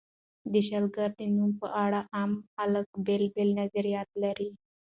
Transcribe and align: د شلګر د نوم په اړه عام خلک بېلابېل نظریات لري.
د 0.51 0.53
شلګر 0.67 1.09
د 1.19 1.21
نوم 1.35 1.51
په 1.61 1.67
اړه 1.85 1.99
عام 2.13 2.31
خلک 2.53 2.85
بېلابېل 3.05 3.49
نظریات 3.59 4.09
لري. 4.23 4.49